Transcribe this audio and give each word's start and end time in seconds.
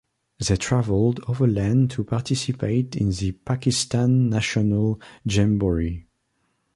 They 0.39 0.55
traveled 0.57 1.19
overland 1.27 1.91
to 1.91 2.03
participate 2.03 2.95
in 2.95 3.11
the 3.11 3.33
Pakistan 3.33 4.29
National 4.31 4.99
Jamboree. 5.27 6.07